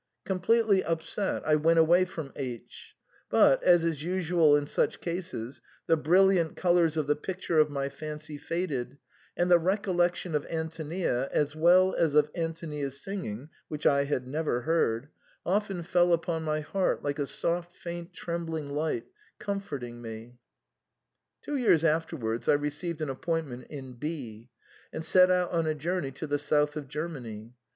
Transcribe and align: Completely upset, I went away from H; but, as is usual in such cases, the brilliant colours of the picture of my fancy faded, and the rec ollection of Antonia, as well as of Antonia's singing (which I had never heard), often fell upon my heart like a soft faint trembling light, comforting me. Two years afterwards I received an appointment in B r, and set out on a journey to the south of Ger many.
Completely 0.25 0.83
upset, 0.83 1.45
I 1.47 1.53
went 1.53 1.77
away 1.77 2.05
from 2.05 2.33
H; 2.35 2.95
but, 3.29 3.61
as 3.61 3.83
is 3.83 4.01
usual 4.01 4.55
in 4.55 4.65
such 4.65 4.99
cases, 4.99 5.61
the 5.85 5.95
brilliant 5.95 6.55
colours 6.57 6.97
of 6.97 7.05
the 7.05 7.15
picture 7.15 7.59
of 7.59 7.69
my 7.69 7.87
fancy 7.87 8.39
faded, 8.39 8.97
and 9.37 9.51
the 9.51 9.59
rec 9.59 9.83
ollection 9.83 10.33
of 10.33 10.43
Antonia, 10.47 11.27
as 11.31 11.55
well 11.55 11.93
as 11.93 12.15
of 12.15 12.31
Antonia's 12.33 12.99
singing 12.99 13.51
(which 13.67 13.85
I 13.85 14.05
had 14.05 14.25
never 14.25 14.61
heard), 14.61 15.09
often 15.45 15.83
fell 15.83 16.13
upon 16.13 16.41
my 16.41 16.61
heart 16.61 17.03
like 17.03 17.19
a 17.19 17.27
soft 17.27 17.75
faint 17.75 18.11
trembling 18.11 18.69
light, 18.69 19.05
comforting 19.37 20.01
me. 20.01 20.33
Two 21.43 21.57
years 21.57 21.83
afterwards 21.83 22.49
I 22.49 22.53
received 22.53 23.03
an 23.03 23.11
appointment 23.11 23.67
in 23.69 23.93
B 23.93 24.49
r, 24.81 24.89
and 24.93 25.05
set 25.05 25.29
out 25.29 25.51
on 25.51 25.67
a 25.67 25.75
journey 25.75 26.09
to 26.13 26.25
the 26.25 26.39
south 26.39 26.75
of 26.75 26.87
Ger 26.87 27.07
many. 27.07 27.53